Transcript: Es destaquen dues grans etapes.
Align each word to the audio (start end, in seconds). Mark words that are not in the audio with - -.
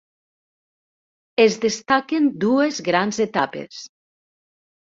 Es 1.45 1.59
destaquen 1.67 2.27
dues 2.47 2.81
grans 2.89 3.23
etapes. 3.29 3.87